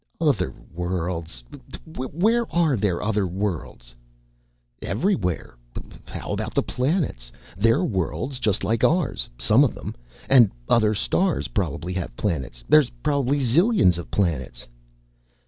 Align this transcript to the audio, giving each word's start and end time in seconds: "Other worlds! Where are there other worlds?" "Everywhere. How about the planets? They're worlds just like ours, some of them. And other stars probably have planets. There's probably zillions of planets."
"Other 0.19 0.51
worlds! 0.73 1.43
Where 1.85 2.51
are 2.51 2.75
there 2.75 3.03
other 3.03 3.27
worlds?" 3.27 3.93
"Everywhere. 4.81 5.53
How 6.05 6.31
about 6.31 6.55
the 6.55 6.63
planets? 6.63 7.31
They're 7.55 7.83
worlds 7.83 8.39
just 8.39 8.63
like 8.63 8.83
ours, 8.83 9.29
some 9.37 9.63
of 9.63 9.75
them. 9.75 9.93
And 10.27 10.49
other 10.67 10.95
stars 10.95 11.49
probably 11.49 11.93
have 11.93 12.15
planets. 12.17 12.63
There's 12.67 12.89
probably 13.03 13.41
zillions 13.41 13.99
of 13.99 14.09
planets." 14.09 14.65